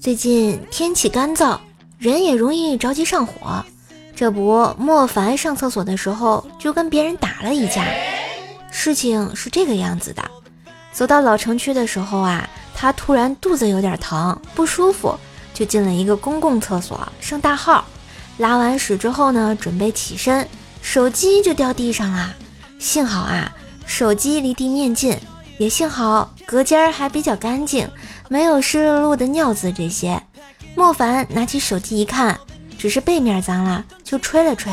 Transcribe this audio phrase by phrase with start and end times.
[0.00, 1.58] 最近天气干燥，
[1.98, 3.64] 人也容易着急上火。
[4.16, 7.86] 这不，莫凡上厕所的时候就跟别人打了一架。
[8.70, 10.22] 事情是这个样子的：
[10.92, 15.16] 走到老城区的时候啊，他突然肚子有点疼，不舒服，
[15.52, 17.84] 就进了一个公共厕所上大号。
[18.38, 20.48] 拉完屎之后呢，准备起身，
[20.82, 22.34] 手机就掉地上了。
[22.80, 23.54] 幸好啊，
[23.86, 25.16] 手机离地面近，
[25.58, 27.88] 也幸好隔间儿还比较干净，
[28.28, 30.22] 没有湿漉漉的尿渍这些。
[30.74, 32.38] 莫凡拿起手机一看。
[32.76, 34.70] 只是背面脏了，就吹了吹，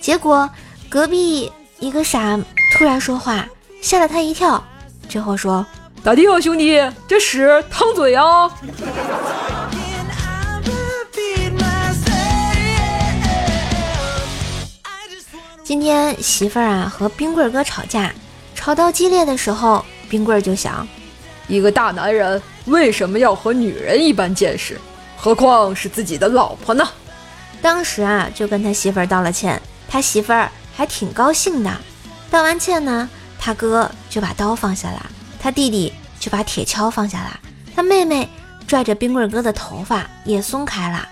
[0.00, 0.48] 结果
[0.88, 2.38] 隔壁一个傻
[2.72, 3.46] 突然说话，
[3.82, 4.64] 吓了他一跳，
[5.06, 5.66] 最后说
[6.02, 8.50] ：“咋地啊，兄弟，这屎烫嘴啊！”
[15.62, 18.14] 今天媳妇儿啊和冰棍哥吵架，
[18.62, 20.86] 吵到激烈的时候，冰棍就想：
[21.48, 24.80] 一个大男人为什么要和女人一般见识？
[25.16, 26.88] 何况是自己的老婆呢？
[27.60, 31.76] 当时啊，就跟他媳妇儿道了歉，他媳妇儿还挺高兴的。
[32.30, 37.40] 道完歉呢，他哥就把刀放下了，他弟弟就把铁锹放下了，
[37.74, 38.28] 他妹妹
[38.68, 41.08] 拽着冰棍哥的头发也松开了，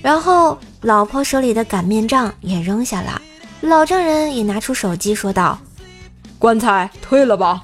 [0.00, 3.20] 然后老婆手里的擀面杖也扔下了，
[3.60, 5.58] 老丈人也拿出手机说道
[6.38, 7.62] ：“棺材退了吧。”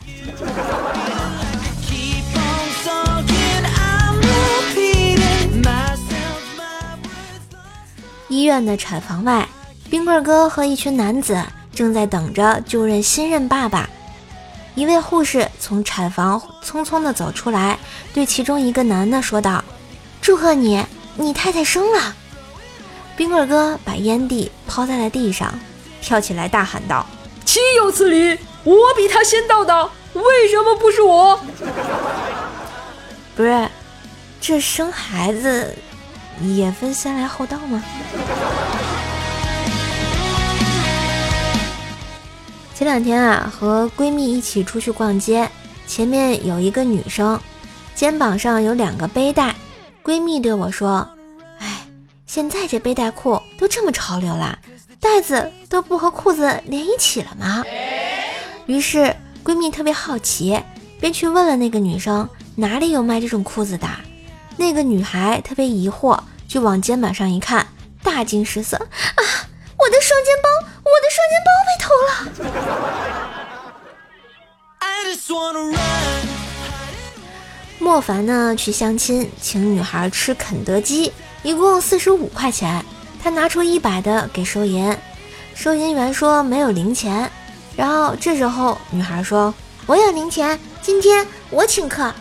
[8.28, 9.48] 医院的产房外，
[9.88, 11.40] 冰棍哥和一群男子
[11.72, 13.88] 正在等着就任新任爸爸。
[14.74, 17.78] 一位护士从产房匆匆地走出来，
[18.12, 19.62] 对其中一个男的说道
[20.20, 22.12] ：“祝贺你，你太太生了。”
[23.16, 25.56] 冰棍哥把烟蒂抛在了地上，
[26.02, 27.06] 跳起来大喊道
[27.54, 28.36] ：“岂有此理！
[28.64, 31.38] 我比他先到的，为什么不是我？”
[33.36, 33.68] 不是，
[34.40, 35.72] 这生孩子。
[36.42, 37.80] 也分先来后到吗？
[42.74, 45.48] 前两天啊，和闺蜜一起出去逛街，
[45.86, 47.38] 前面有一个女生，
[47.94, 49.54] 肩膀上有两个背带。
[50.02, 51.08] 闺蜜对我说
[51.62, 51.86] ：“哎，
[52.26, 54.58] 现在这背带裤都这么潮流啦，
[55.04, 57.62] 带子都不和裤子连一起了吗？”
[58.64, 60.58] 于是闺蜜特别好奇，
[60.98, 62.26] 便去问了那个女生
[62.56, 63.86] 哪里有卖这种裤子的。
[64.56, 67.66] 那个女孩特别疑惑，就往肩膀上一看，
[68.02, 69.20] 大惊失色：“啊，
[69.76, 70.48] 我的双肩包，
[70.84, 72.14] 我的双肩包被偷了！”
[77.78, 81.12] 莫凡呢，去相亲，请女孩吃肯德基，
[81.42, 82.82] 一共四十五块钱。
[83.24, 84.94] 他拿出一百的给收银，
[85.54, 87.30] 收银员说没有零钱。
[87.74, 89.52] 然后这时候女孩说
[89.88, 92.12] ：“我有零钱，今天我请客。”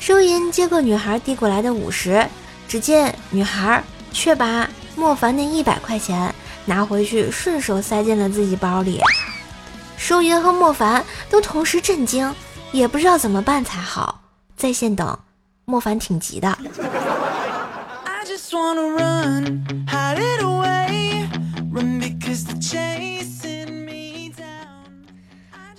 [0.00, 2.26] 收银接过女孩递过来的五十，
[2.66, 6.34] 只见女孩却把莫凡那一百块钱
[6.64, 9.00] 拿回去，顺手塞进了自己包里。
[9.96, 12.34] 收银和莫凡都同时震惊，
[12.72, 14.20] 也不知道怎么办才好，
[14.56, 15.16] 在线等。
[15.64, 16.58] 莫凡挺急的。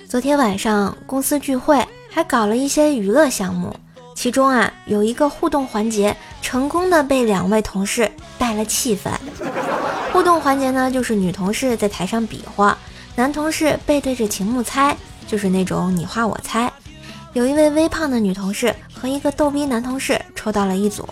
[0.07, 3.75] 昨天晚上公司聚会，还搞了一些娱乐项目。
[4.15, 9.11] 其中啊，有一个互动环节，成功的被两位同事带了气氛。
[10.13, 12.77] 互动环节呢，就是女同事在台上比划，
[13.17, 14.95] 男同事背对着屏幕猜，
[15.27, 16.71] 就是那种你画我猜。
[17.33, 21.05] 有一位微胖的女同事和一个逗逼男同事抽到了一组，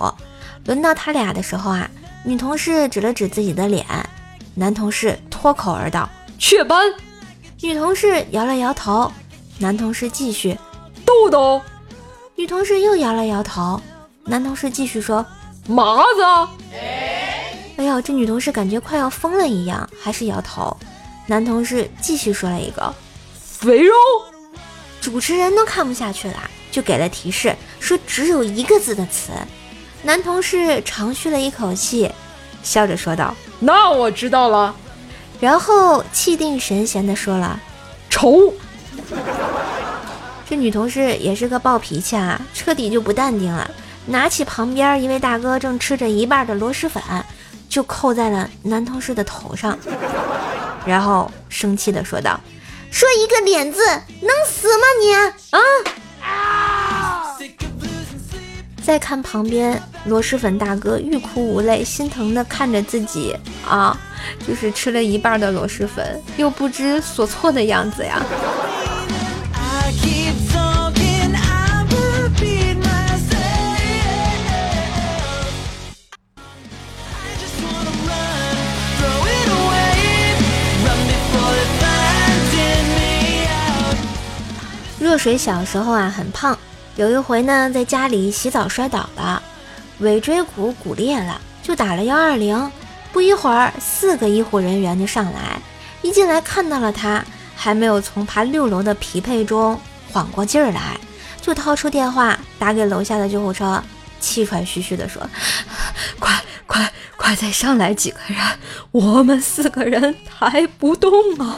[0.69, 1.89] 轮到他俩的时候啊，
[2.23, 3.83] 女同事指了指自己的脸，
[4.53, 6.07] 男同事脱口而道
[6.37, 6.93] ：“雀斑。”
[7.61, 9.11] 女同事摇了摇头，
[9.57, 10.55] 男同事继续
[11.03, 11.59] ：“痘痘。”
[12.37, 13.81] 女同事又摇了摇头，
[14.25, 15.25] 男同事继续说
[15.67, 16.23] ：“麻子。”
[17.77, 20.77] 哎呦，这女同事感觉快要疯了一样，还是摇头。
[21.25, 22.93] 男同事继续说了一个
[23.33, 23.95] ：“肥肉。”
[25.01, 26.37] 主持人都看不下去了，
[26.71, 29.31] 就给了提示，说只有一个字的词。
[30.01, 32.09] 男同事长吁了一口气，
[32.63, 34.73] 笑着说道：“那我知道了。”
[35.39, 37.59] 然后气定神闲地说了
[38.09, 38.53] ：“丑。
[40.49, 43.69] ”这女同事也是个暴脾气啊，彻底就不淡定了，
[44.07, 47.03] 拿起旁边一位大哥正吃着一半的螺蛳粉，
[47.69, 49.77] 就扣在了男同事的头上，
[50.85, 52.39] 然后生气的说道
[52.89, 53.85] ：“说一个脸字
[54.21, 55.33] 能死吗你啊！”
[58.81, 63.35] 再看旁边，螺蛳粉大哥欲哭无泪，心疼的看着自己
[63.67, 63.95] 啊，
[64.47, 68.19] 就是吃了一半的螺蛳粉，又不知所措的样子呀。
[84.99, 86.57] 若水小时候啊，很胖。
[86.99, 89.41] 有一回呢在家里洗澡摔倒了，
[89.99, 92.69] 尾椎骨骨裂了，就打了幺二零。
[93.13, 95.61] 不一会儿，四个医护人员就上来，
[96.01, 97.23] 一进来看到了他，
[97.55, 99.79] 还没有从爬六楼的疲惫中
[100.11, 100.99] 缓过劲儿来，
[101.39, 103.81] 就掏出电话打给楼下的救护车，
[104.19, 105.25] 气喘吁吁地说
[106.19, 108.37] ：“快快快，再上来几个人，
[108.91, 111.57] 我们四个人抬不动啊！”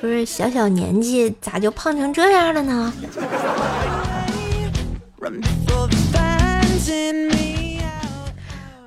[0.00, 2.92] 不是小小年纪咋就胖成这样了呢？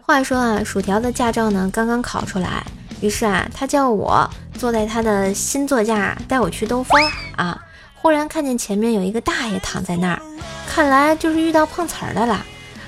[0.01, 2.63] 话说啊，薯条的驾照呢刚刚考出来，
[3.01, 7.01] 于是啊，他叫我坐在他的新座驾带我去兜风
[7.36, 7.59] 啊。
[7.95, 10.21] 忽然看见前面有一个大爷躺在那儿，
[10.68, 12.45] 看来就是遇到碰瓷儿的了。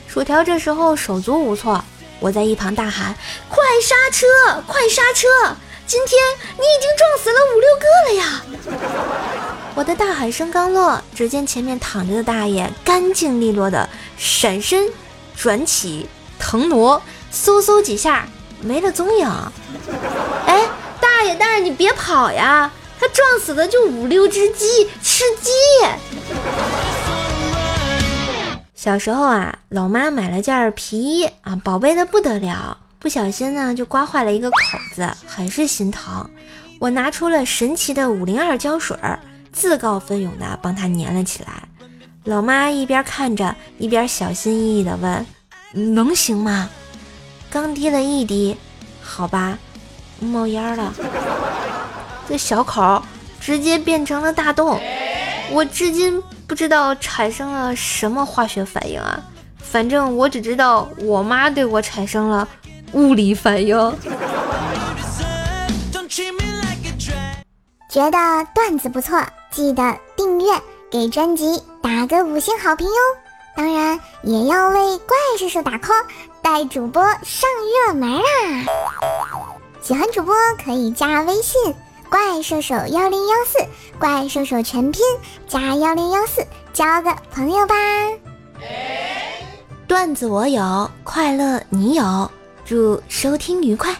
[0.07, 1.83] 薯条这时候手足无措，
[2.19, 3.13] 我在一旁大喊
[3.49, 5.27] ：“快刹车，快刹车！
[5.89, 6.21] 今天
[6.55, 14.87] 你已经撞死了五六个了呀！”我的大喊声刚落，只见前面躺着的大爷干净利落的闪身
[15.35, 16.07] 转起。
[16.37, 17.01] 腾挪，
[17.33, 18.27] 嗖嗖几下
[18.61, 19.27] 没了踪影。
[20.45, 20.69] 哎，
[21.01, 22.71] 大爷大爷，你别跑呀！
[22.99, 25.51] 他撞死的就五六只鸡，吃鸡。
[28.75, 34.57] 小时候啊，老妈买了件皮衣啊，宝贝的不得了，不小心呢就刮坏了一个口
[34.93, 36.29] 子，很是心疼。
[36.79, 38.97] 我拿出了神奇的五零二胶水，
[39.53, 41.63] 自告奋勇的帮他粘了起来。
[42.25, 45.25] 老妈一边看着，一边小心翼翼的问。
[45.71, 46.69] 能行吗？
[47.49, 48.57] 刚滴了一滴，
[49.01, 49.57] 好吧，
[50.19, 50.93] 冒烟了。
[52.27, 53.01] 这小口
[53.39, 54.79] 直接变成了大洞，
[55.51, 59.23] 我至今不知道产生了什么化学反应啊！
[59.57, 62.47] 反正我只知道我妈对我产生了
[62.93, 63.77] 物理反应。
[67.89, 69.19] 觉得段子不错，
[69.51, 70.53] 记得订阅，
[70.91, 72.93] 给专辑打个五星好评哟！
[73.57, 76.05] 当然也要为怪叔叔打 call，
[76.41, 77.49] 带主播上
[77.87, 78.23] 热门啦！
[79.81, 81.73] 喜欢主播可以加微信
[82.09, 83.57] 怪兽手幺零幺四，
[83.97, 85.01] 怪兽手全拼
[85.47, 87.75] 加幺零幺四，交个朋友吧。
[89.87, 92.31] 段子我有，快乐你有，
[92.69, 93.99] 祝收听愉快。